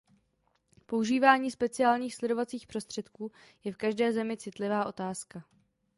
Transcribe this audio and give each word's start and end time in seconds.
Používání 0.85 1.51
speciálních 1.51 2.15
sledovacích 2.15 2.67
prostředků 2.67 3.31
je 3.63 3.71
v 3.71 3.77
každé 3.77 4.13
zemi 4.13 4.37
citlivá 4.37 4.85
otázka. 4.85 5.43